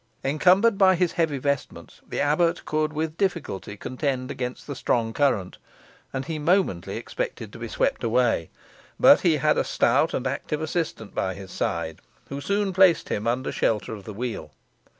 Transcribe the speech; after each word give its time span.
Encumbered 0.23 0.79
by 0.79 0.95
his 0.95 1.11
heavy 1.11 1.37
vestments, 1.37 2.01
the 2.09 2.19
abbot 2.19 2.65
could 2.65 2.91
with 2.91 3.17
difficulty 3.17 3.77
contend 3.77 4.31
against 4.31 4.65
the 4.65 4.75
strong 4.75 5.13
current, 5.13 5.59
and 6.11 6.25
he 6.25 6.39
momently 6.39 6.97
expected 6.97 7.53
to 7.53 7.59
be 7.59 7.67
swept 7.67 8.03
away; 8.03 8.49
but 8.99 9.21
he 9.21 9.37
had 9.37 9.59
a 9.59 9.63
stout 9.63 10.11
and 10.15 10.25
active 10.25 10.59
assistant 10.59 11.13
by 11.13 11.35
his 11.35 11.51
side, 11.51 11.99
who 12.29 12.41
soon 12.41 12.73
placed 12.73 13.09
him 13.09 13.27
under 13.27 13.51
shelter 13.51 13.93
of 13.93 14.05
the 14.05 14.11
wheel. 14.15 14.49